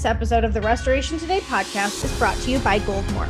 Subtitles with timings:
[0.00, 3.28] This episode of the Restoration Today podcast is brought to you by Goldmore.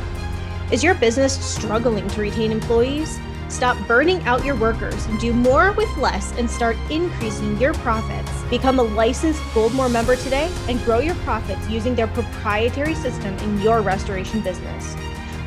[0.71, 3.19] Is your business struggling to retain employees?
[3.49, 8.31] Stop burning out your workers, and do more with less, and start increasing your profits.
[8.49, 13.59] Become a licensed Goldmore member today and grow your profits using their proprietary system in
[13.59, 14.95] your restoration business.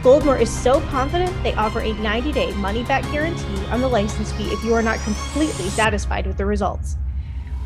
[0.03, 4.31] Goldmore is so confident they offer a 90 day money back guarantee on the license
[4.33, 6.99] fee if you are not completely satisfied with the results.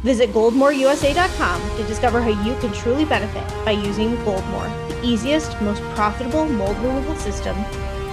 [0.02, 5.82] Visit goldmoreusa.com to discover how you can truly benefit by using Goldmore, the easiest, most
[5.94, 7.56] profitable mold removal system,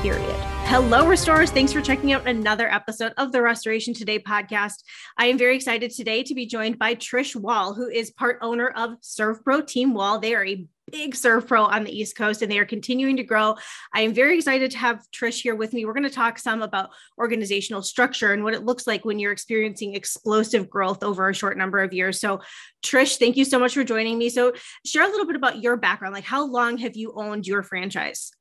[0.02, 0.35] period.
[0.67, 1.52] Hello, restorers.
[1.52, 4.84] Thanks for checking out another episode of the Restoration Today podcast.
[5.16, 8.70] I am very excited today to be joined by Trish Wall, who is part owner
[8.70, 10.17] of ServPro Team Wall.
[10.17, 10.65] They are a
[10.95, 13.55] big ServPro on the East Coast and they are continuing to grow.
[13.93, 15.84] I am very excited to have Trish here with me.
[15.84, 19.34] We're going to talk some about organizational structure and what it looks like when you're
[19.34, 22.21] experiencing explosive growth over a short number of years.
[22.21, 22.40] So,
[22.82, 24.29] Trish, thank you so much for joining me.
[24.29, 24.54] So,
[24.85, 26.13] share a little bit about your background.
[26.13, 28.32] Like, how long have you owned your franchise?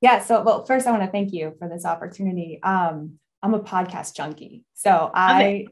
[0.00, 0.20] Yeah.
[0.20, 2.60] So, well, first, I want to thank you for this opportunity.
[2.62, 4.62] Um, I'm a podcast junkie.
[4.74, 5.66] So, I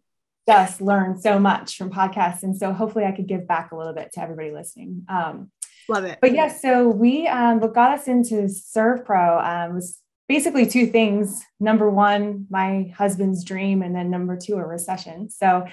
[0.48, 2.42] just learned so much from podcasts.
[2.42, 5.04] And so, hopefully, I could give back a little bit to everybody listening.
[5.08, 5.50] Um,
[5.88, 6.18] Love it.
[6.20, 9.98] But yeah, so we, um, what got us into ServPro um, was
[10.28, 11.42] basically two things.
[11.60, 15.28] Number one, my husband's dream, and then number two, a recession.
[15.28, 15.66] So,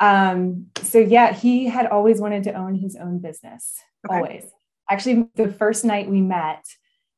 [0.00, 3.74] um, so yeah, he had always wanted to own his own business,
[4.06, 4.16] okay.
[4.16, 4.44] always.
[4.88, 6.64] Actually, the first night we met,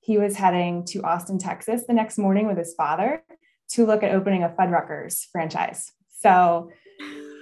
[0.00, 3.22] he was heading to Austin, Texas the next morning with his father
[3.70, 5.92] to look at opening a Fuddruckers franchise.
[6.20, 6.70] So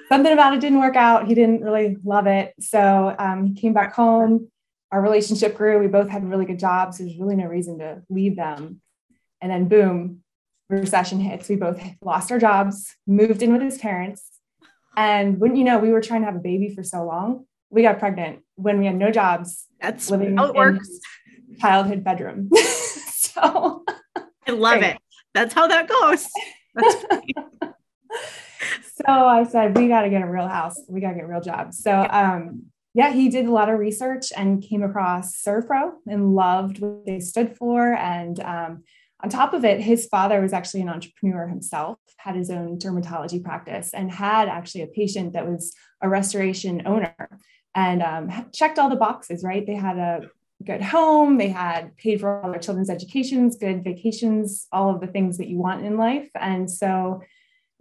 [0.08, 1.26] something about it didn't work out.
[1.26, 2.54] He didn't really love it.
[2.60, 4.50] So um, he came back home.
[4.92, 5.78] Our relationship grew.
[5.78, 6.98] We both had really good jobs.
[6.98, 8.80] There's really no reason to leave them.
[9.40, 10.22] And then, boom,
[10.68, 11.48] recession hits.
[11.48, 14.22] We both lost our jobs, moved in with his parents.
[14.96, 17.44] And wouldn't you know, we were trying to have a baby for so long.
[17.68, 19.66] We got pregnant when we had no jobs.
[19.80, 20.88] That's living how it works
[21.60, 22.50] childhood bedroom.
[22.54, 23.84] so
[24.46, 24.94] I love great.
[24.94, 24.98] it.
[25.34, 26.28] That's how that goes.
[28.94, 30.80] so I said, we got to get a real house.
[30.88, 31.78] We got to get real jobs.
[31.82, 36.78] So, um, yeah, he did a lot of research and came across ServPro and loved
[36.78, 37.92] what they stood for.
[37.92, 38.84] And um,
[39.22, 43.42] on top of it, his father was actually an entrepreneur himself, had his own dermatology
[43.42, 47.14] practice, and had actually a patient that was a restoration owner
[47.74, 49.66] and um, checked all the boxes, right?
[49.66, 50.22] They had a
[50.64, 51.36] good home.
[51.36, 55.48] They had paid for all their children's educations, good vacations, all of the things that
[55.48, 56.30] you want in life.
[56.34, 57.20] And so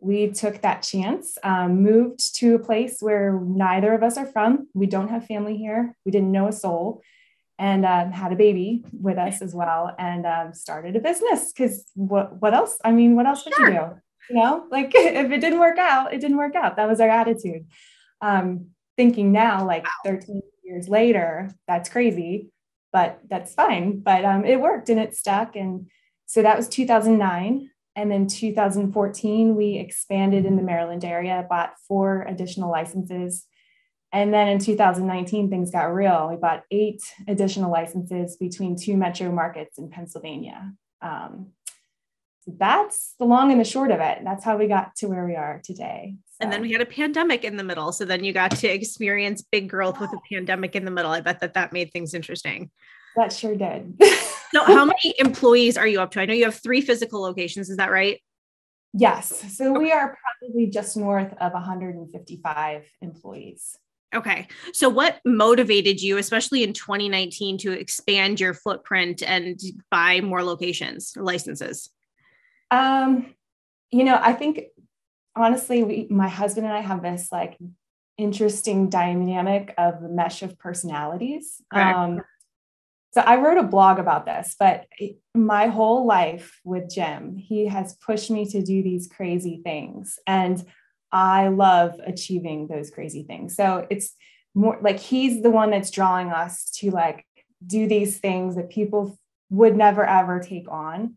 [0.06, 4.68] we took that chance, um, moved to a place where neither of us are from.
[4.74, 5.96] We don't have family here.
[6.06, 7.02] We didn't know a soul
[7.58, 11.86] and um, had a baby with us as well and um, started a business because
[11.96, 12.78] what, what else?
[12.84, 14.02] I mean, what else would you do?
[14.30, 16.76] You know, like if it didn't work out, it didn't work out.
[16.76, 17.66] That was our attitude.
[18.22, 18.68] Um,
[18.98, 20.12] thinking now, like wow.
[20.12, 22.50] 13 years later, that's crazy
[22.96, 24.00] but that's fine.
[24.00, 25.58] But um, it worked and it stuck.
[25.58, 25.88] And
[26.28, 27.70] so that was 2009.
[27.96, 33.46] And then 2014, we expanded in the Maryland area, bought four additional licenses.
[34.12, 36.30] And then in 2019, things got real.
[36.30, 40.74] We bought eight additional licenses between two metro markets in Pennsylvania.
[41.02, 41.52] Um,
[42.42, 44.20] so that's the long and the short of it.
[44.24, 46.16] That's how we got to where we are today.
[46.28, 46.38] So.
[46.42, 47.92] And then we had a pandemic in the middle.
[47.92, 51.12] So then you got to experience big growth with a pandemic in the middle.
[51.12, 52.70] I bet that that made things interesting.
[53.16, 53.96] That sure did.
[54.54, 56.22] so, how many employees are you up to?
[56.22, 57.70] I know you have three physical locations.
[57.70, 58.20] Is that right?
[58.94, 59.58] Yes.
[59.58, 63.78] So, we are probably just north of 155 employees.
[64.14, 64.48] Okay.
[64.74, 69.60] So, what motivated you, especially in 2019, to expand your footprint and
[69.92, 71.90] buy more locations or licenses?
[72.72, 73.34] Um,
[73.92, 74.62] you know, I think
[75.36, 77.58] honestly, we, my husband and I have this like
[78.18, 81.62] interesting dynamic of the mesh of personalities.
[81.72, 82.22] Um,
[83.16, 84.88] so I wrote a blog about this, but
[85.34, 90.20] my whole life with Jim, he has pushed me to do these crazy things.
[90.28, 90.62] And
[91.14, 93.56] I love achieving those crazy things.
[93.56, 94.14] So it's
[94.54, 97.26] more like he's the one that's drawing us to like
[97.66, 99.18] do these things that people
[99.50, 101.16] would never ever take on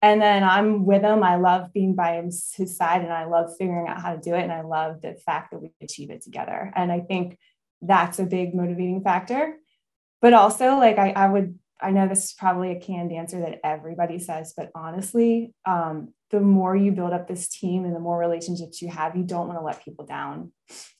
[0.00, 1.22] and then I'm with him.
[1.22, 2.44] I love being by his,
[2.76, 4.42] side and I love figuring out how to do it.
[4.42, 6.72] And I love the fact that we achieve it together.
[6.76, 7.38] And I think
[7.82, 9.56] that's a big motivating factor.
[10.20, 13.60] But also, like, I, I would, I know this is probably a canned answer that
[13.64, 18.18] everybody says, but honestly, um, the more you build up this team and the more
[18.18, 20.52] relationships you have, you don't want to let people down.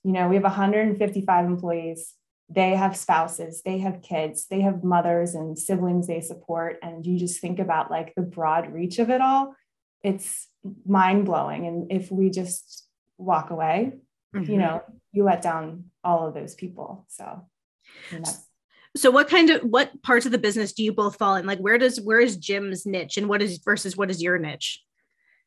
[0.04, 2.14] You know, we have 155 employees
[2.48, 6.78] they have spouses, they have kids, they have mothers and siblings they support.
[6.82, 9.54] And you just think about like the broad reach of it all,
[10.02, 10.48] it's
[10.86, 11.66] mind blowing.
[11.66, 12.86] And if we just
[13.18, 13.98] walk away,
[14.34, 14.50] mm-hmm.
[14.50, 14.82] you know,
[15.12, 17.04] you let down all of those people.
[17.08, 17.46] So
[18.96, 21.46] So what kind of what parts of the business do you both fall in?
[21.46, 24.82] Like where does where is Jim's niche and what is versus what is your niche?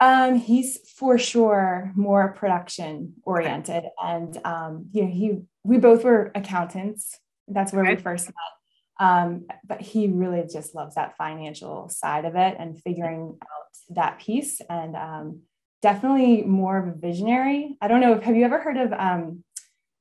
[0.01, 3.91] Um, he's for sure more production oriented, okay.
[4.01, 7.19] and um, you know, he we both were accountants.
[7.47, 7.95] That's where okay.
[7.95, 9.05] we first met.
[9.07, 14.19] Um, but he really just loves that financial side of it and figuring out that
[14.19, 15.41] piece, and um,
[15.83, 17.77] definitely more of a visionary.
[17.79, 18.19] I don't know.
[18.19, 19.43] Have you ever heard of um,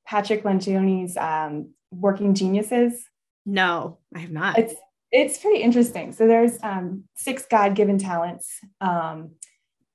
[0.06, 3.04] Patrick Lencioni's um, Working Geniuses?
[3.46, 4.58] No, I have not.
[4.58, 4.74] It's
[5.12, 6.12] it's pretty interesting.
[6.12, 8.48] So there's um, six God-given talents,
[8.80, 9.32] um,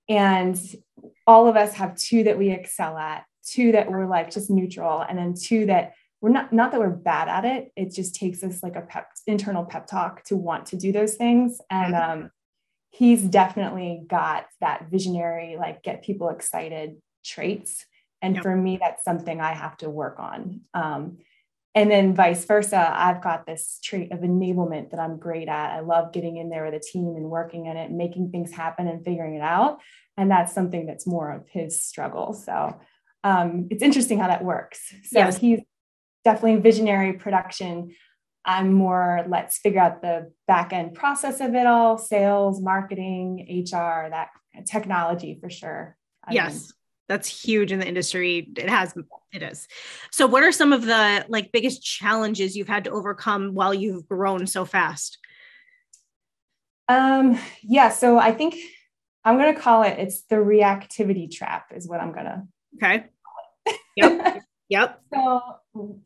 [0.09, 0.59] and
[1.25, 5.01] all of us have two that we excel at, two that we're like just neutral,
[5.01, 7.71] and then two that we're not not that we're bad at it.
[7.75, 11.15] It just takes us like a pep internal pep talk to want to do those
[11.15, 11.61] things.
[11.69, 12.11] And mm-hmm.
[12.23, 12.31] um,
[12.89, 17.85] he's definitely got that visionary, like get people excited traits.
[18.21, 18.43] And yep.
[18.43, 20.61] for me, that's something I have to work on.
[20.73, 21.17] Um,
[21.75, 25.71] and then vice versa i've got this trait of enablement that i'm great at.
[25.71, 28.87] I love getting in there with a team and working on it making things happen
[28.87, 29.79] and figuring it out.
[30.17, 32.33] And that's something that's more of his struggle.
[32.33, 32.79] So
[33.23, 34.93] um, it's interesting how that works.
[35.03, 35.37] So yes.
[35.37, 35.59] he's
[36.23, 37.93] definitely visionary production.
[38.45, 44.09] I'm more let's figure out the back end process of it all sales marketing hr
[44.09, 44.29] that
[44.67, 45.97] technology for sure.
[46.23, 46.53] I yes.
[46.53, 46.61] mean,
[47.07, 48.51] that's huge in the industry.
[48.57, 48.93] It has
[49.31, 49.67] it is.
[50.11, 54.07] So what are some of the like biggest challenges you've had to overcome while you've
[54.07, 55.17] grown so fast?
[56.87, 58.55] Um yeah so i think
[59.23, 62.43] i'm going to call it it's the reactivity trap is what i'm going to
[62.75, 63.05] okay
[63.95, 64.43] yep.
[64.69, 65.01] yep.
[65.11, 65.41] So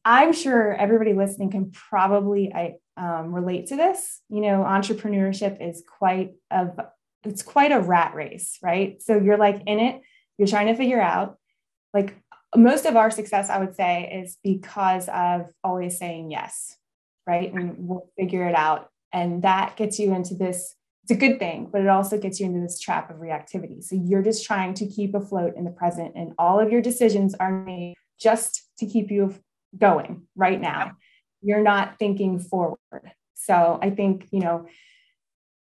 [0.05, 4.21] i'm sure everybody listening can probably i um, relate to this.
[4.29, 6.79] You know entrepreneurship is quite of
[7.23, 9.01] it's quite a rat race right?
[9.01, 10.01] So you're like in it
[10.39, 11.38] you're trying to figure out
[11.94, 12.15] like
[12.56, 16.80] most of our success i would say is because of always saying yes
[17.30, 17.53] right?
[17.53, 18.89] And we'll figure it out.
[19.13, 22.45] And that gets you into this it's a good thing but it also gets you
[22.45, 23.83] into this trap of reactivity.
[23.83, 27.33] So you're just trying to keep afloat in the present and all of your decisions
[27.35, 29.33] are made just to keep you
[29.77, 30.92] going right now.
[31.42, 32.77] You're not thinking forward.
[33.33, 34.68] So i think you know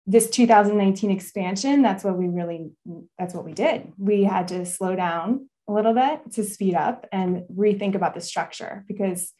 [0.05, 2.71] this 2019 expansion that's what we really
[3.17, 3.91] that's what we did.
[3.97, 8.21] We had to slow down a little bit to speed up and rethink about the
[8.21, 9.31] structure because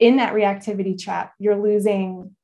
[0.00, 2.34] in that reactivity trap you're losing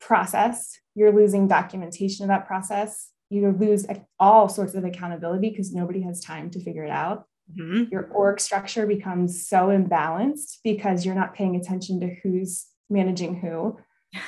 [0.00, 3.86] process you're losing documentation of that process you lose
[4.20, 7.24] all sorts of accountability because nobody has time to figure it out.
[7.58, 7.90] Mm-hmm.
[7.90, 13.78] your org structure becomes so imbalanced because you're not paying attention to who's managing who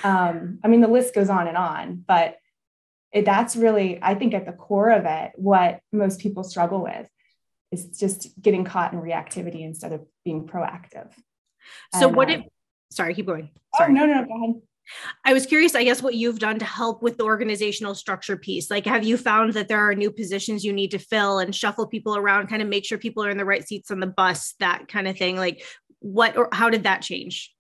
[0.02, 2.36] um, I mean, the list goes on and on, but
[3.12, 7.08] it, that's really, I think, at the core of it, what most people struggle with
[7.70, 11.12] is just getting caught in reactivity instead of being proactive.
[11.94, 12.44] So, and, what if, uh,
[12.90, 13.50] sorry, keep going.
[13.54, 13.90] Oh, sorry.
[13.90, 14.62] Oh, no, no, go ahead.
[15.24, 18.70] I was curious, I guess, what you've done to help with the organizational structure piece.
[18.70, 21.86] Like, have you found that there are new positions you need to fill and shuffle
[21.86, 24.54] people around, kind of make sure people are in the right seats on the bus,
[24.60, 25.36] that kind of thing?
[25.36, 25.64] Like,
[26.00, 27.50] what or how did that change?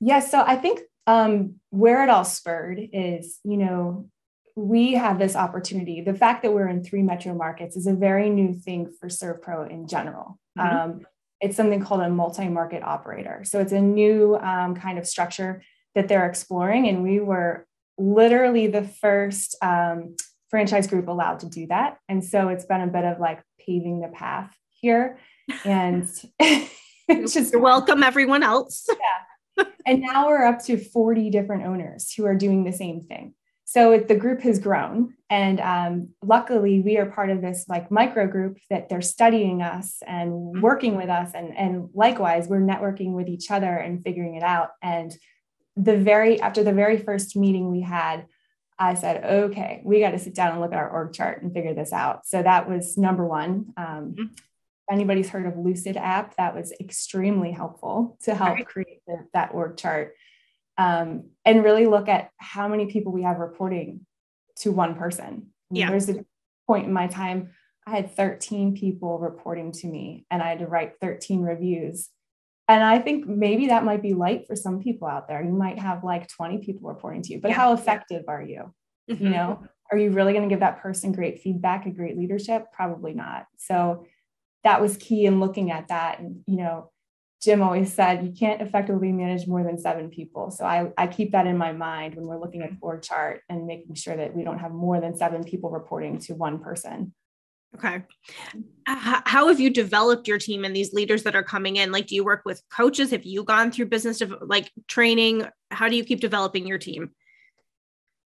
[0.00, 0.24] Yes.
[0.24, 4.08] Yeah, so I think um, where it all spurred is, you know,
[4.54, 6.02] we have this opportunity.
[6.02, 9.70] The fact that we're in three metro markets is a very new thing for ServPro
[9.70, 10.38] in general.
[10.58, 10.76] Mm-hmm.
[10.76, 11.00] Um,
[11.40, 13.42] it's something called a multi-market operator.
[13.44, 15.62] So it's a new um, kind of structure
[15.94, 17.66] that they're exploring, and we were
[17.98, 20.16] literally the first um,
[20.50, 21.98] franchise group allowed to do that.
[22.08, 25.18] And so it's been a bit of like paving the path here,
[25.64, 28.86] and it's just welcome everyone else.
[28.92, 29.31] Yeah
[29.86, 33.34] and now we're up to 40 different owners who are doing the same thing.
[33.64, 38.26] So the group has grown, and um, luckily we are part of this like micro
[38.26, 40.60] group that they're studying us and mm-hmm.
[40.60, 44.72] working with us, and and likewise we're networking with each other and figuring it out.
[44.82, 45.16] And
[45.74, 48.26] the very after the very first meeting we had,
[48.78, 51.50] I said, okay, we got to sit down and look at our org chart and
[51.54, 52.26] figure this out.
[52.26, 53.72] So that was number one.
[53.78, 54.24] Um, mm-hmm
[54.92, 58.66] anybody's heard of Lucid app, that was extremely helpful to help right.
[58.66, 60.14] create the, that org chart
[60.78, 64.06] um, and really look at how many people we have reporting
[64.56, 65.48] to one person.
[65.70, 65.90] Yeah.
[65.90, 66.24] There's a
[66.66, 67.50] point in my time,
[67.86, 72.08] I had 13 people reporting to me and I had to write 13 reviews.
[72.68, 75.42] And I think maybe that might be light for some people out there.
[75.42, 77.56] You might have like 20 people reporting to you, but yeah.
[77.56, 78.72] how effective are you?
[79.10, 79.24] Mm-hmm.
[79.24, 82.66] You know, are you really going to give that person great feedback and great leadership?
[82.72, 83.46] Probably not.
[83.56, 84.06] So
[84.64, 86.20] that was key in looking at that.
[86.20, 86.90] And, you know,
[87.42, 90.50] Jim always said you can't effectively manage more than seven people.
[90.52, 93.40] So I, I keep that in my mind when we're looking at the org chart
[93.48, 97.12] and making sure that we don't have more than seven people reporting to one person.
[97.74, 98.02] Okay.
[98.86, 101.90] How have you developed your team and these leaders that are coming in?
[101.90, 103.10] Like, do you work with coaches?
[103.10, 105.46] Have you gone through business of like training?
[105.70, 107.10] How do you keep developing your team?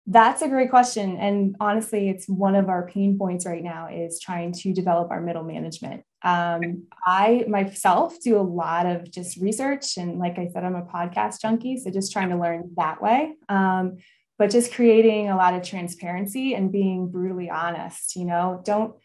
[0.08, 1.18] That's a great question.
[1.18, 5.22] And honestly, it's one of our pain points right now is trying to develop our
[5.22, 6.04] middle management.
[6.25, 9.98] Um, I myself do a lot of just research.
[9.98, 11.77] And like I said, I'm a podcast junkie.
[11.77, 13.34] So just trying to learn that way.
[13.48, 13.98] Um,
[14.38, 18.96] but just creating a lot of transparency and being brutally honest, you know, don't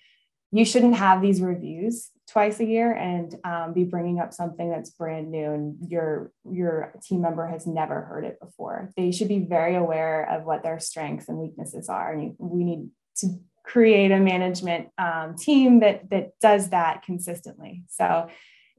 [0.53, 4.91] you shouldn't have these reviews twice a year and um, be bringing up something that's
[4.91, 9.41] brand new and your your team member has never heard it before they should be
[9.41, 13.29] very aware of what their strengths and weaknesses are and you, we need to
[13.71, 18.29] create a management um, team that that does that consistently so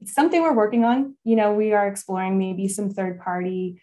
[0.00, 3.80] it's something we're working on you know we are exploring maybe some third party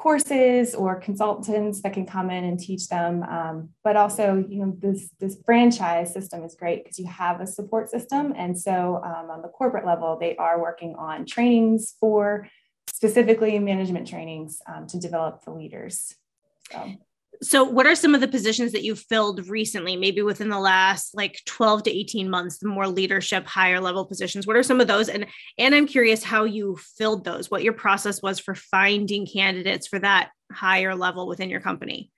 [0.00, 3.22] courses or consultants that can come in and teach them.
[3.22, 7.46] Um, but also, you know, this this franchise system is great because you have a
[7.46, 12.48] support system, and so um, on the corporate level, they are working on trainings for
[12.88, 16.14] specifically management trainings um, to develop the leaders.
[16.72, 16.94] So
[17.42, 21.14] so what are some of the positions that you've filled recently maybe within the last
[21.14, 24.46] like 12 to 18 months the more leadership higher level positions?
[24.46, 25.08] What are some of those?
[25.08, 25.26] And
[25.58, 29.98] and i'm curious how you filled those what your process was for finding candidates for
[29.98, 32.10] that higher level within your company.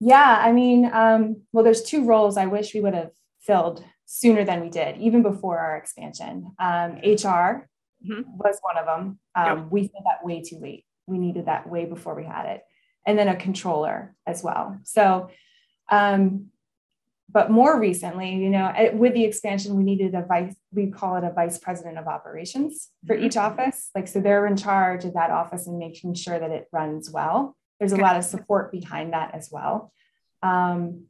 [0.00, 3.10] Yeah i mean um, well there's two roles i wish we would have
[3.40, 6.52] filled sooner than we did even before our expansion.
[6.60, 7.66] Um, hr
[8.04, 8.22] mm-hmm.
[8.36, 9.66] was one of them um, yep.
[9.70, 10.84] we did that way too late.
[11.06, 12.62] We needed that way before we had it
[13.06, 14.78] and then a controller as well.
[14.84, 15.30] So,
[15.90, 16.46] um,
[17.32, 21.24] but more recently, you know, with the expansion, we needed a vice, we call it
[21.24, 23.60] a vice president of operations for each mm-hmm.
[23.60, 23.90] office.
[23.94, 27.56] Like, so they're in charge of that office and making sure that it runs well.
[27.78, 29.92] There's a lot of support behind that as well.
[30.42, 31.06] Um,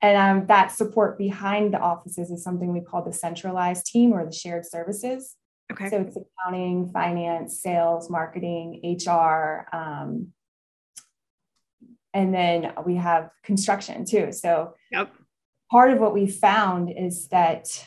[0.00, 4.24] and um, that support behind the offices is something we call the centralized team or
[4.24, 5.34] the shared services.
[5.72, 5.90] Okay.
[5.90, 10.32] So it's accounting, finance, sales, marketing, HR, um,
[12.14, 14.32] and then we have construction too.
[14.32, 15.12] So yep.
[15.70, 17.84] part of what we found is that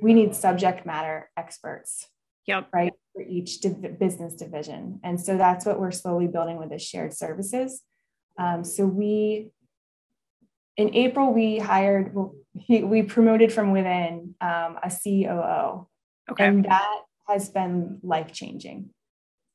[0.00, 2.08] we need subject matter experts.
[2.46, 2.68] Yep.
[2.72, 2.92] Right.
[3.14, 5.00] For each div- business division.
[5.04, 7.82] And so that's what we're slowly building with the shared services.
[8.38, 9.50] Um, so we,
[10.76, 12.14] in April, we hired,
[12.68, 15.86] we promoted from within um, a COO.
[16.30, 16.46] Okay.
[16.46, 18.90] And that has been life changing,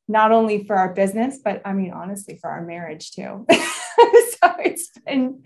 [0.08, 3.46] not only for our business, but I mean, honestly, for our marriage too.
[4.42, 5.44] so it's been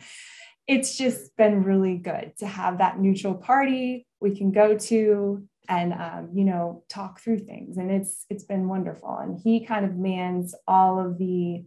[0.68, 5.94] it's just been really good to have that neutral party we can go to and
[5.94, 7.78] um, you know talk through things.
[7.78, 9.18] And it's it's been wonderful.
[9.18, 11.64] And he kind of mans all of the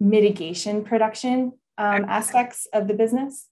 [0.00, 3.48] mitigation production um, aspects of the business.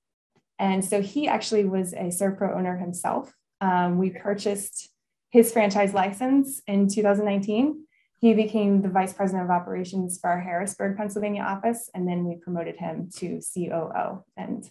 [0.59, 3.35] And so he actually was a servpro owner himself.
[3.61, 4.89] Um, we purchased
[5.31, 7.85] his franchise license in 2019
[8.25, 12.37] he became the vice president of operations for our Harrisburg, Pennsylvania office, and then we
[12.37, 14.25] promoted him to COO.
[14.35, 14.67] And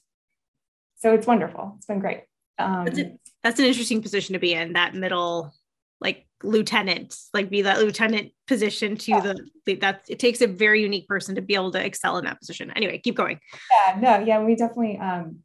[0.95, 1.75] so it's wonderful.
[1.77, 2.21] It's been great.
[2.57, 4.73] Um, that's, a, that's an interesting position to be in.
[4.73, 5.53] That middle,
[6.01, 9.33] like lieutenant, like be that lieutenant position to yeah.
[9.65, 12.39] the that it takes a very unique person to be able to excel in that
[12.39, 12.71] position.
[12.75, 13.39] Anyway, keep going.
[13.71, 14.97] Yeah, no, yeah, we definitely.
[14.97, 15.41] Um,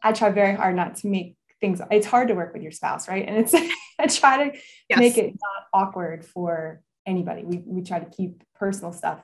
[0.00, 1.80] I try very hard not to make things.
[1.90, 3.26] It's hard to work with your spouse, right?
[3.26, 3.52] And it's
[3.98, 4.98] I try to yes.
[5.00, 7.44] make it not awkward for anybody.
[7.44, 9.22] We, we try to keep personal stuff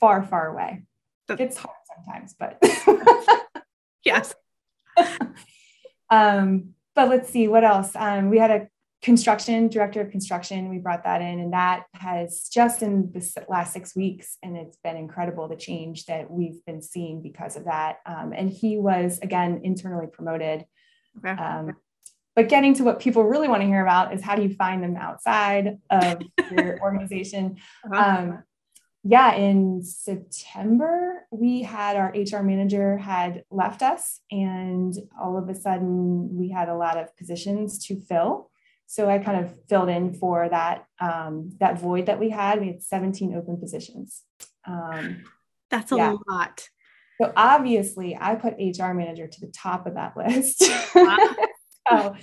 [0.00, 0.84] far, far away.
[1.28, 2.58] It's hard sometimes, but
[4.04, 4.34] yes.
[6.10, 7.92] um, but let's see what else.
[7.96, 8.68] Um, we had a
[9.02, 10.68] construction director of construction.
[10.68, 14.78] We brought that in, and that has just in the last six weeks, and it's
[14.84, 17.98] been incredible the change that we've been seeing because of that.
[18.06, 20.64] Um, and he was again internally promoted.
[21.18, 21.30] Okay.
[21.30, 21.76] Um,
[22.36, 24.82] but getting to what people really want to hear about is how do you find
[24.82, 27.56] them outside of your organization?
[27.84, 28.16] Uh-huh.
[28.18, 28.42] Um,
[29.06, 35.54] yeah, in September, we had our HR manager had left us, and all of a
[35.54, 38.50] sudden, we had a lot of positions to fill.
[38.86, 42.60] So I kind of filled in for that um, that void that we had.
[42.60, 44.22] We had 17 open positions.
[44.66, 45.24] Um,
[45.70, 46.16] That's a yeah.
[46.28, 46.68] lot.
[47.20, 50.64] So obviously, I put HR manager to the top of that list.
[50.94, 51.16] Wow.
[51.88, 52.14] so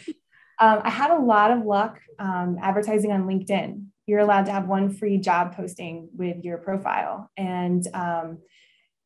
[0.60, 3.86] um, I had a lot of luck um, advertising on LinkedIn.
[4.06, 8.39] You're allowed to have one free job posting with your profile, and um,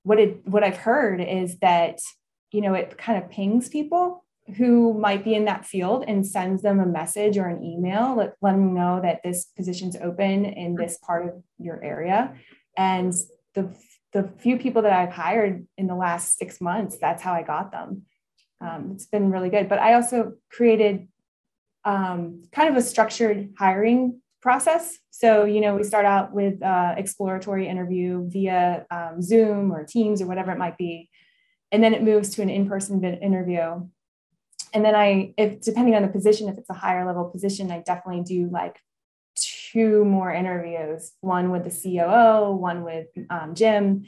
[0.03, 1.99] what it what I've heard is that
[2.51, 4.25] you know it kind of pings people
[4.57, 8.35] who might be in that field and sends them a message or an email let,
[8.43, 12.35] let them know that this position's open in this part of your area.
[12.77, 13.13] And
[13.53, 13.75] the
[14.13, 17.71] the few people that I've hired in the last six months, that's how I got
[17.71, 18.03] them
[18.61, 19.69] um, it's been really good.
[19.69, 21.07] But I also created
[21.83, 24.97] um, kind of a structured hiring process.
[25.11, 30.21] So, you know, we start out with uh, exploratory interview via um, Zoom or Teams
[30.21, 31.09] or whatever it might be.
[31.71, 33.87] And then it moves to an in person interview.
[34.73, 37.79] And then I, if depending on the position, if it's a higher level position, I
[37.79, 38.77] definitely do like
[39.35, 44.05] two more interviews one with the COO, one with um, Jim.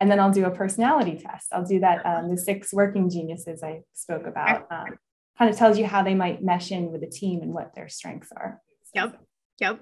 [0.00, 1.48] And then I'll do a personality test.
[1.52, 4.66] I'll do that, um, the six working geniuses I spoke about.
[4.70, 4.98] Um,
[5.38, 7.88] kind of tells you how they might mesh in with the team and what their
[7.88, 8.60] strengths are.
[8.94, 9.20] Yep.
[9.60, 9.80] Yep.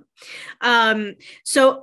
[0.60, 1.82] Um, so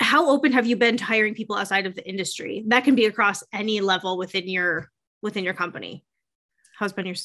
[0.00, 2.64] how open have you been to hiring people outside of the industry?
[2.68, 6.04] That can be across any level within your within your company.
[6.78, 7.16] How's been your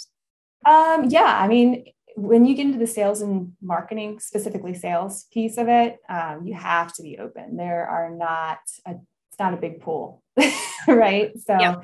[0.65, 1.85] um, yeah, I mean,
[2.15, 6.53] when you get into the sales and marketing, specifically sales piece of it, um, you
[6.53, 7.57] have to be open.
[7.57, 8.95] There are not a,
[9.33, 10.21] it's not a big pool,
[10.87, 11.31] right?
[11.39, 11.83] So yep.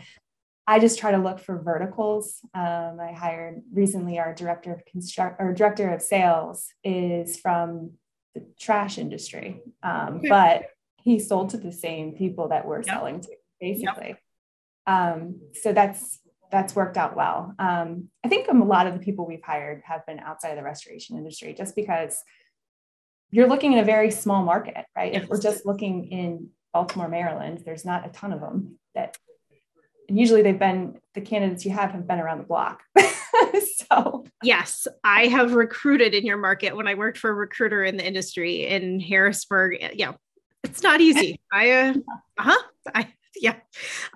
[0.68, 2.42] I just try to look for verticals.
[2.54, 7.94] Um, I hired recently our director of construct or director of sales is from
[8.36, 10.66] the trash industry, um, but
[11.02, 12.86] he sold to the same people that we're yep.
[12.86, 13.30] selling to,
[13.60, 14.10] basically.
[14.10, 14.20] Yep.
[14.86, 16.20] Um, so that's
[16.52, 17.56] that's worked out well.
[17.58, 20.64] Um, I think a lot of the people we've hired have been outside of the
[20.64, 22.24] restoration industry, just because
[23.32, 25.14] you're looking in a very small market, right?
[25.14, 25.24] Yes.
[25.24, 29.18] If we're just looking in Baltimore, Maryland, there's not a ton of them that.
[30.08, 32.82] and Usually, they've been the candidates you have have been around the block.
[33.90, 37.98] so yes, I have recruited in your market when I worked for a recruiter in
[37.98, 39.78] the industry in Harrisburg.
[39.94, 40.14] Yeah,
[40.64, 41.40] it's not easy.
[41.54, 41.94] I uh
[42.38, 42.64] huh.
[42.94, 43.56] I yeah.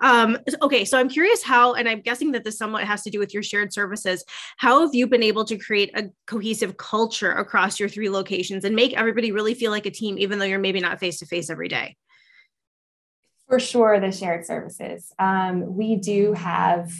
[0.00, 0.84] Um, okay.
[0.84, 3.42] So I'm curious how, and I'm guessing that this somewhat has to do with your
[3.42, 4.24] shared services.
[4.58, 8.76] How have you been able to create a cohesive culture across your three locations and
[8.76, 11.48] make everybody really feel like a team, even though you're maybe not face to face
[11.48, 11.96] every day?
[13.54, 15.12] For sure, the shared services.
[15.16, 16.92] Um, we do have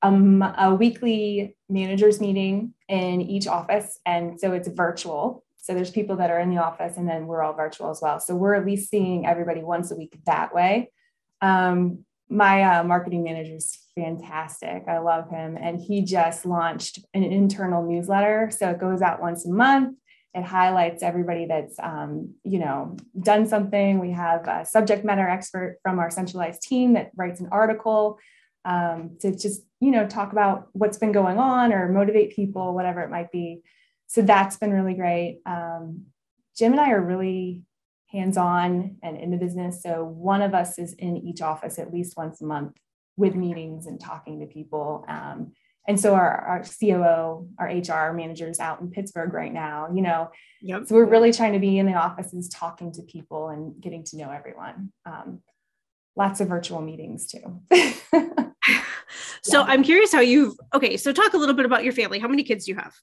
[0.00, 0.12] a,
[0.56, 5.42] a weekly managers meeting in each office, and so it's virtual.
[5.56, 8.20] So there's people that are in the office, and then we're all virtual as well.
[8.20, 10.92] So we're at least seeing everybody once a week that way.
[11.40, 14.84] Um, my uh, marketing manager is fantastic.
[14.86, 15.58] I love him.
[15.60, 18.52] And he just launched an internal newsletter.
[18.56, 19.96] So it goes out once a month.
[20.34, 23.98] It highlights everybody that's, um, you know, done something.
[23.98, 28.18] We have a subject matter expert from our centralized team that writes an article
[28.64, 33.00] um, to just, you know, talk about what's been going on or motivate people, whatever
[33.00, 33.62] it might be.
[34.06, 35.40] So that's been really great.
[35.46, 36.06] Um,
[36.56, 37.62] Jim and I are really
[38.10, 39.82] hands-on and in the business.
[39.82, 42.76] So one of us is in each office at least once a month
[43.16, 45.04] with meetings and talking to people.
[45.08, 45.52] Um,
[45.88, 50.02] and so our, our COO, our HR manager is out in Pittsburgh right now, you
[50.02, 50.82] know, yep.
[50.86, 54.18] so we're really trying to be in the offices, talking to people and getting to
[54.18, 54.92] know everyone.
[55.06, 55.40] Um,
[56.14, 57.62] lots of virtual meetings too.
[59.40, 59.62] so yeah.
[59.62, 60.98] I'm curious how you've, okay.
[60.98, 62.18] So talk a little bit about your family.
[62.18, 62.94] How many kids do you have?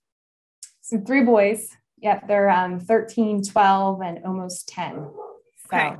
[0.82, 1.70] So three boys.
[2.04, 4.94] Yep, they're um, 13, 12, and almost 10.
[4.94, 5.12] So,
[5.74, 5.96] okay.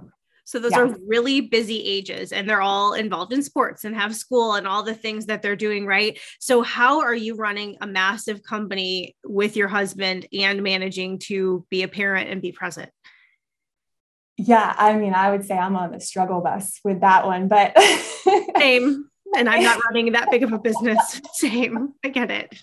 [0.46, 4.54] So those are really busy ages and they're all involved in sports and have school
[4.54, 6.20] and all the things that they're doing, right?
[6.40, 11.82] So how are you running a massive company with your husband and managing to be
[11.82, 12.92] a parent and be present?
[14.38, 17.76] Yeah, I mean, I would say I'm on the struggle bus with that one, but
[18.58, 19.10] same.
[19.36, 21.22] And I'm not running that big of a business.
[21.34, 21.94] Same.
[22.04, 22.58] I get it.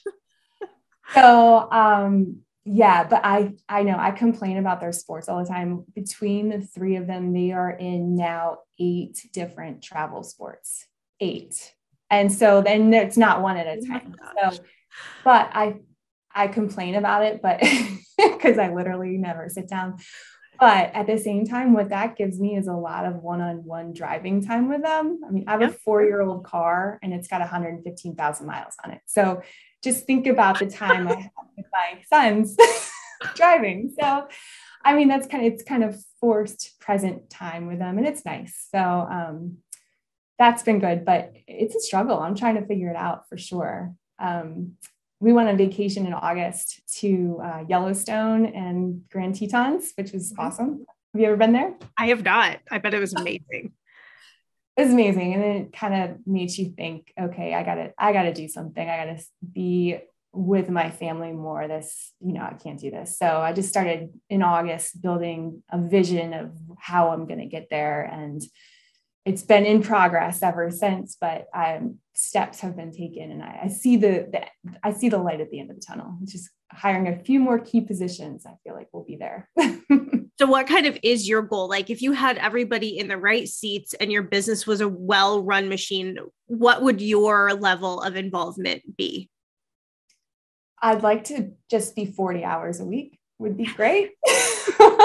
[1.13, 5.85] So, um, yeah but i i know i complain about their sports all the time.
[5.95, 10.87] Between the three of them they are in now eight different travel sports
[11.21, 11.75] eight.
[12.11, 14.15] And so then it's not one at a oh time.
[14.37, 14.63] Oh so
[15.25, 15.77] but i
[16.35, 17.61] i complain about it but
[18.17, 19.99] because i literally never sit down.
[20.61, 24.45] But at the same time what that gives me is a lot of one-on-one driving
[24.45, 25.21] time with them.
[25.27, 29.01] I mean i have a four-year-old car and it's got 115000 miles on it.
[29.07, 29.43] So
[29.83, 32.57] just think about the time I have with my sons
[33.35, 33.95] driving.
[33.99, 34.29] So,
[34.85, 38.25] I mean, that's kind of, it's kind of forced present time with them and it's
[38.25, 38.69] nice.
[38.71, 39.59] So, um,
[40.39, 42.19] that's been good, but it's a struggle.
[42.19, 43.95] I'm trying to figure it out for sure.
[44.19, 44.73] Um,
[45.21, 50.41] we went on vacation in August to uh, Yellowstone and Grand Tetons, which was mm-hmm.
[50.41, 50.85] awesome.
[51.13, 51.75] Have you ever been there?
[51.97, 52.59] I have not.
[52.71, 53.73] I bet it was amazing
[54.83, 58.35] it was amazing and it kind of makes you think okay i gotta i gotta
[58.35, 58.89] do something.
[58.89, 59.99] I gotta be
[60.33, 61.69] with my family more.
[61.69, 63.17] This you know i can't do this.
[63.17, 68.03] So i just started in august building a vision of how i'm to get there
[68.03, 68.43] and
[69.25, 73.69] it's been in progress ever since but um, steps have been taken and I, I
[73.69, 74.43] see the, the,
[74.83, 77.59] i see the light at the end of the tunnel just hiring a few more
[77.59, 79.49] key positions i feel like we'll be there
[80.39, 81.69] So, what kind of is your goal?
[81.69, 85.41] Like, if you had everybody in the right seats and your business was a well
[85.41, 89.31] run machine, what would your level of involvement be?
[90.83, 94.11] I'd like to just be 40 hours a week would be great.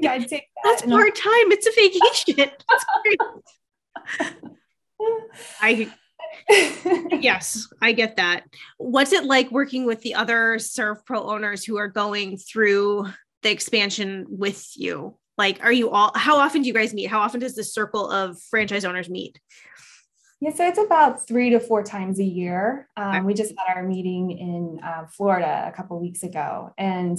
[0.00, 0.78] Think I'd take that.
[0.78, 1.52] That's part time.
[1.52, 2.50] It's a vacation.
[5.60, 5.92] I
[7.20, 8.44] yes, I get that.
[8.78, 13.08] What's it like working with the other ServPro owners who are going through
[13.42, 15.16] the expansion with you?
[15.36, 17.06] Like, are you all, how often do you guys meet?
[17.06, 19.40] How often does the circle of franchise owners meet?
[20.40, 22.88] Yeah, so it's about three to four times a year.
[22.96, 23.24] Um.
[23.24, 27.18] We just had our meeting in uh, Florida a couple weeks ago, and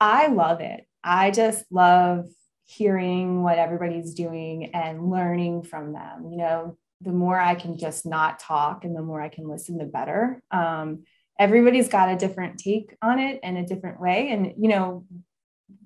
[0.00, 0.87] I love it.
[1.02, 2.26] I just love
[2.64, 6.30] hearing what everybody's doing and learning from them.
[6.30, 9.78] You know, the more I can just not talk and the more I can listen,
[9.78, 10.42] the better.
[10.50, 11.04] Um,
[11.38, 14.30] everybody's got a different take on it and a different way.
[14.30, 15.06] And, you know,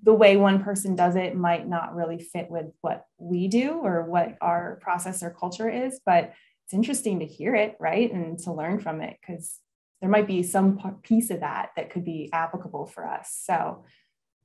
[0.02, 4.04] the way one person does it might not really fit with what we do or
[4.04, 6.32] what our process or culture is, but
[6.64, 8.12] it's interesting to hear it, right?
[8.12, 9.58] And to learn from it because
[10.00, 13.38] there might be some piece of that that could be applicable for us.
[13.44, 13.84] So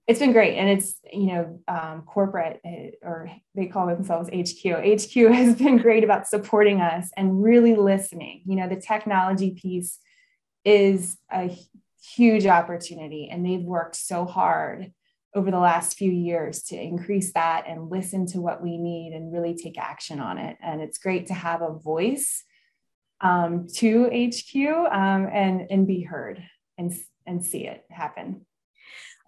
[0.08, 0.58] it's been great.
[0.58, 4.64] And it's, you know, um, corporate eh, or they call themselves HQ.
[4.64, 8.42] HQ has been great about supporting us and really listening.
[8.46, 10.00] You know, the technology piece
[10.64, 11.56] is a
[12.02, 14.94] huge opportunity and they've worked so hard
[15.36, 19.34] over the last few years to increase that and listen to what we need and
[19.34, 20.58] really take action on it.
[20.64, 22.44] And it's great to have a voice
[23.20, 24.56] um, to HQ
[24.92, 26.42] um, and, and be heard
[26.78, 26.94] and,
[27.26, 28.46] and see it happen.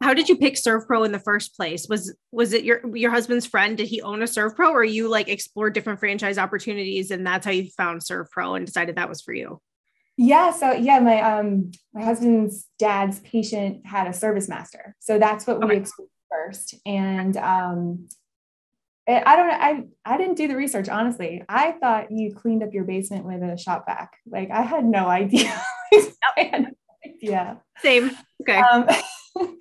[0.01, 1.87] How did you pick ServPro in the first place?
[1.89, 3.77] Was was it your your husband's friend?
[3.77, 7.51] Did he own a ServPro, or you like explored different franchise opportunities and that's how
[7.51, 9.61] you found ServPro and decided that was for you?
[10.17, 14.93] Yeah, so yeah, my um my husband's dad's patient had a ServiceMaster.
[14.99, 16.75] So that's what we explored first.
[16.85, 18.07] And um
[19.07, 19.57] I don't know.
[19.59, 21.43] I I didn't do the research honestly.
[21.49, 24.11] I thought you cleaned up your basement with a shop vac.
[24.27, 25.61] Like I had no idea.
[25.93, 26.69] I had no
[27.05, 27.61] idea.
[27.77, 28.11] Same.
[28.41, 28.57] Okay.
[28.57, 28.87] Um,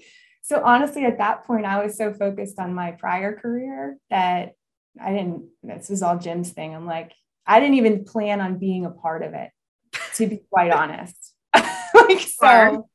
[0.49, 4.53] so honestly, at that point, I was so focused on my prior career that
[5.01, 5.49] I didn't.
[5.63, 6.75] This was all Jim's thing.
[6.75, 7.13] I'm like,
[7.47, 9.51] I didn't even plan on being a part of it
[10.15, 11.35] to be quite honest.
[11.55, 12.89] like so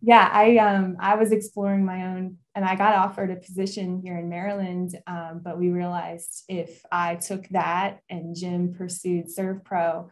[0.00, 4.18] yeah, I um I was exploring my own and I got offered a position here
[4.18, 10.10] in Maryland, um, but we realized if I took that and Jim pursued ServPro,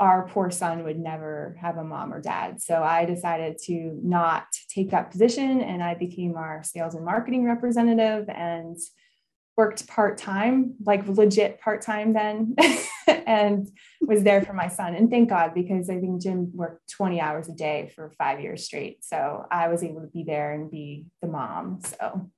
[0.00, 2.62] our poor son would never have a mom or dad.
[2.62, 7.44] So I decided to not take that position and I became our sales and marketing
[7.44, 8.76] representative and
[9.56, 12.54] worked part time, like legit part time then,
[13.08, 13.68] and
[14.00, 14.94] was there for my son.
[14.94, 18.64] And thank God, because I think Jim worked 20 hours a day for five years
[18.64, 19.04] straight.
[19.04, 21.80] So I was able to be there and be the mom.
[21.82, 22.30] So,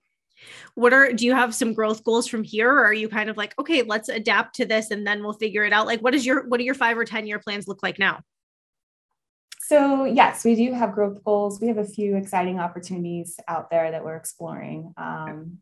[0.75, 2.71] what are do you have some growth goals from here?
[2.71, 5.65] Or are you kind of like okay let's adapt to this and then we'll figure
[5.65, 5.87] it out.
[5.87, 8.21] Like what is your what do your five or ten year plans look like now?
[9.61, 11.61] So yes we do have growth goals.
[11.61, 14.93] We have a few exciting opportunities out there that we're exploring.
[14.97, 15.59] Um,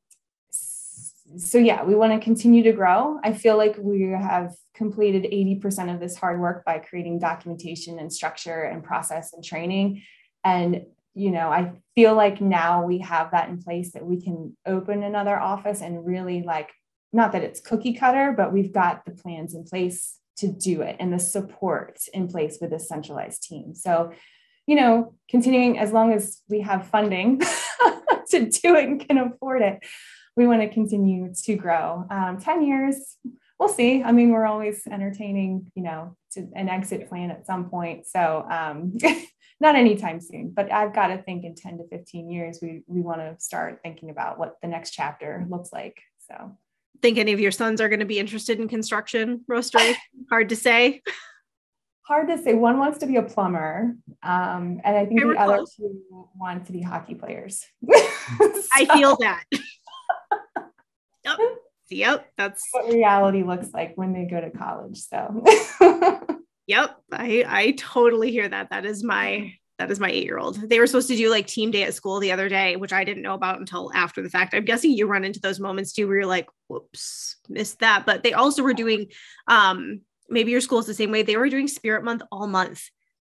[1.36, 3.20] so yeah, we want to continue to grow.
[3.22, 8.12] I feel like we have completed 80% of this hard work by creating documentation and
[8.12, 10.02] structure and process and training.
[10.42, 10.86] And,
[11.18, 15.02] you know, I feel like now we have that in place that we can open
[15.02, 16.70] another office and really like,
[17.12, 20.96] not that it's cookie cutter, but we've got the plans in place to do it
[21.00, 23.74] and the support in place with a centralized team.
[23.74, 24.12] So,
[24.66, 27.40] you know, continuing as long as we have funding
[28.31, 29.83] to do it and can afford it,
[30.37, 32.07] we want to continue to grow.
[32.11, 33.16] Um, 10 years,
[33.59, 34.04] we'll see.
[34.04, 38.07] I mean, we're always entertaining, you know, to an exit plan at some point.
[38.07, 38.96] So um,
[39.61, 43.01] not anytime soon, but I've got to think in 10 to 15 years, we, we
[43.01, 46.01] want to start thinking about what the next chapter looks like.
[46.29, 46.57] So
[47.03, 49.94] think any of your sons are going to be interested in construction roastery?
[50.31, 51.03] Hard to say.
[52.03, 52.55] Hard to say.
[52.55, 56.73] One wants to be a plumber, um, and I think the other two want to
[56.73, 57.66] be hockey players.
[57.90, 58.62] so.
[58.75, 59.44] I feel that
[61.25, 61.38] yep.
[61.90, 62.33] Yep.
[62.37, 64.99] That's what reality looks like when they go to college.
[65.01, 65.44] So
[66.68, 66.96] Yep.
[67.12, 68.70] I I totally hear that.
[68.70, 70.57] That is my that is my eight year old.
[70.68, 73.04] They were supposed to do like team day at school the other day, which I
[73.04, 74.54] didn't know about until after the fact.
[74.54, 78.04] I'm guessing you run into those moments too where you're like, whoops, missed that.
[78.07, 79.07] But they also were doing
[79.48, 81.22] um maybe your school is the same way.
[81.22, 82.83] They were doing spirit month all month,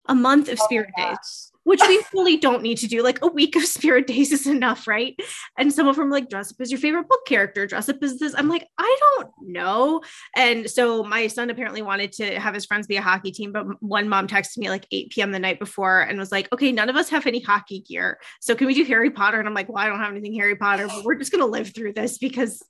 [0.09, 3.03] a month of oh spirit oh days which we really don't need to do.
[3.03, 5.15] Like a week of spirit days is enough, right?
[5.59, 8.19] And some of them like dress up as your favorite book character, dress up as
[8.19, 8.35] this.
[8.35, 10.01] I'm like, I don't know.
[10.35, 13.83] And so my son apparently wanted to have his friends be a hockey team, but
[13.83, 15.31] one mom texted me like 8 p.m.
[15.31, 18.19] the night before and was like, okay, none of us have any hockey gear.
[18.41, 19.39] So can we do Harry Potter?
[19.39, 21.75] And I'm like, well, I don't have anything Harry Potter, but we're just gonna live
[21.75, 22.63] through this because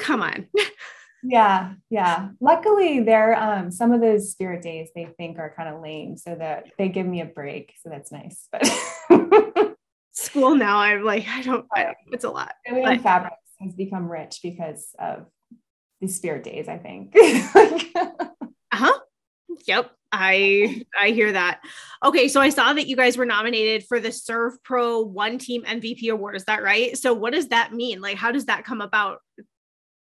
[0.00, 0.46] come on.
[1.22, 2.30] Yeah, yeah.
[2.40, 6.34] Luckily, they're um, some of those spirit days they think are kind of lame, so
[6.34, 7.74] that they give me a break.
[7.82, 8.48] So that's nice.
[8.50, 8.68] But
[10.12, 11.66] school now, I'm like, I don't.
[11.72, 12.54] I it's a lot.
[12.68, 15.26] But, fabrics has become rich because of
[16.00, 16.68] the spirit days.
[16.68, 17.14] I think.
[17.54, 18.36] uh
[18.72, 18.98] huh.
[19.66, 19.92] Yep.
[20.12, 21.62] I I hear that.
[22.04, 26.10] Okay, so I saw that you guys were nominated for the ServPro One Team MVP
[26.10, 26.36] Award.
[26.36, 26.96] Is that right?
[26.98, 28.00] So what does that mean?
[28.00, 29.18] Like, how does that come about?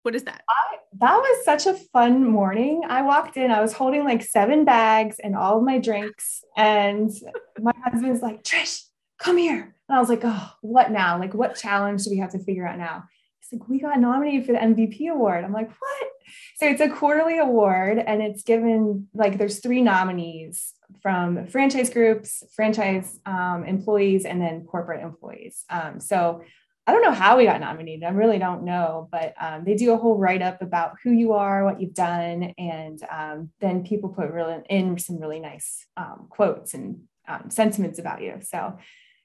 [0.03, 0.43] What is that?
[0.49, 2.83] I, that was such a fun morning.
[2.89, 7.11] I walked in, I was holding like seven bags and all of my drinks, and
[7.61, 8.85] my husband's like, Trish,
[9.19, 9.75] come here.
[9.89, 11.19] And I was like, oh, what now?
[11.19, 13.05] Like, what challenge do we have to figure out now?
[13.41, 15.45] He's like, we got nominated for the MVP award.
[15.45, 16.09] I'm like, what?
[16.57, 22.43] So it's a quarterly award and it's given like there's three nominees from franchise groups,
[22.55, 25.65] franchise um, employees, and then corporate employees.
[25.71, 26.43] Um, so
[26.89, 28.03] I don't know how we got nominated.
[28.03, 31.35] I really don't know, but um, they do a whole write up about who you
[31.35, 36.29] are, what you've done, and um, then people put really in some really nice um,
[36.31, 38.39] quotes and um, sentiments about you.
[38.41, 38.79] So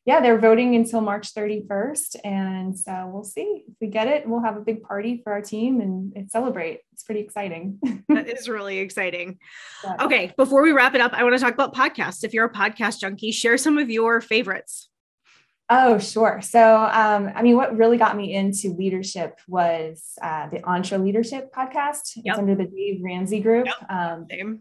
[0.05, 2.17] yeah, they're voting until March 31st.
[2.25, 4.27] And so we'll see if we get it.
[4.27, 6.81] We'll have a big party for our team and celebrate.
[6.91, 7.79] It's pretty exciting.
[8.09, 9.39] that is really exciting.
[9.85, 9.95] Yeah.
[10.01, 10.33] Okay.
[10.35, 12.25] Before we wrap it up, I want to talk about podcasts.
[12.25, 14.89] If you're a podcast junkie, share some of your favorites.
[15.75, 16.39] Oh, sure.
[16.43, 22.11] So, um, I mean, what really got me into leadership was uh, the EntreLeadership podcast.
[22.17, 22.25] Yep.
[22.25, 23.65] It's under the Dave Ramsey group.
[23.65, 23.89] Yep.
[23.89, 24.59] Um, Same.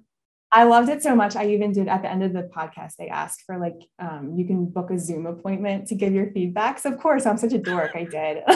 [0.50, 1.36] I loved it so much.
[1.36, 4.46] I even did at the end of the podcast, they asked for like, um, you
[4.46, 6.78] can book a Zoom appointment to give your feedback.
[6.78, 7.90] So, of course, I'm such a dork.
[7.94, 8.42] I did.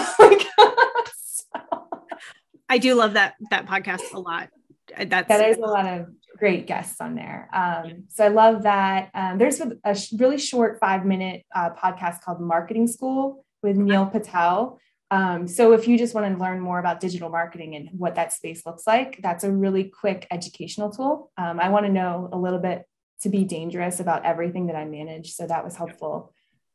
[2.70, 4.48] I do love that that podcast a lot.
[4.96, 7.48] That's that is a lot of great guests on there.
[7.52, 9.10] Um, so I love that.
[9.14, 14.06] Um, there's a, a, really short five minute uh, podcast called Marketing School with Neil
[14.06, 14.78] Patel.
[15.10, 18.32] Um, so if you just want to learn more about digital marketing and what that
[18.32, 21.30] space looks like, that's a really quick educational tool.
[21.36, 22.84] Um, I want to know a little bit
[23.22, 25.32] to be dangerous about everything that I manage.
[25.32, 26.32] So that was helpful.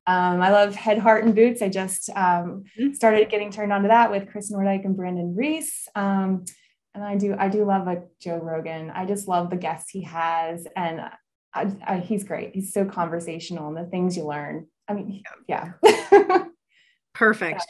[0.08, 1.62] Um, I love Head, Heart, and Boots.
[1.62, 2.94] I just um, mm-hmm.
[2.94, 5.88] started getting turned on to that with Chris Nordike and Brandon Reese.
[6.94, 8.92] And I do, I do love a Joe Rogan.
[8.92, 11.02] I just love the guests he has, and
[11.54, 12.54] I, I, he's great.
[12.54, 14.68] He's so conversational and the things you learn.
[14.88, 15.74] I mean, yeah.
[17.14, 17.66] Perfect.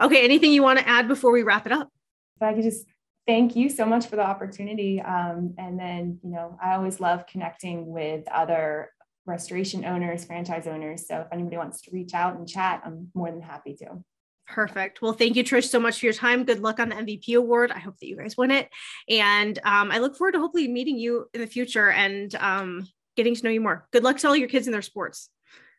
[0.00, 1.88] Okay, anything you want to add before we wrap it up?
[2.36, 2.86] If I could just
[3.26, 5.00] thank you so much for the opportunity.
[5.00, 8.90] Um, and then, you know, I always love connecting with other
[9.26, 11.06] restoration owners, franchise owners.
[11.08, 14.04] So if anybody wants to reach out and chat, I'm more than happy to.
[14.46, 15.00] Perfect.
[15.00, 16.44] Well, thank you, Trish, so much for your time.
[16.44, 17.70] Good luck on the MVP award.
[17.70, 18.68] I hope that you guys win it.
[19.08, 23.34] And um, I look forward to hopefully meeting you in the future and um, getting
[23.34, 23.86] to know you more.
[23.92, 25.30] Good luck to all your kids in their sports.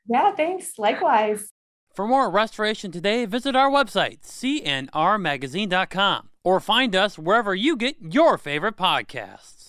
[0.07, 0.77] Yeah, thanks.
[0.77, 1.49] Likewise.
[1.93, 8.37] For more Restoration Today, visit our website, cnrmagazine.com, or find us wherever you get your
[8.37, 9.64] favorite podcasts.